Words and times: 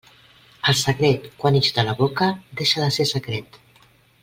El 0.71 0.77
secret, 0.79 1.27
quan 1.43 1.59
ix 1.59 1.69
de 1.77 1.85
la 1.91 1.95
boca, 2.01 2.31
deixa 2.63 2.83
de 2.85 2.89
ser 2.99 3.07
secret. 3.13 3.63